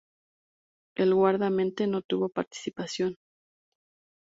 [0.97, 3.17] El guardameta no tuvo participación.